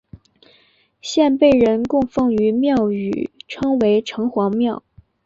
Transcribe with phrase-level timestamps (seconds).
[0.99, 4.81] 现被人供奉于庙宇称为城隍庙。